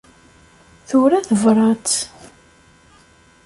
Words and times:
Tura 0.87 1.19
tebṛat. 1.27 1.91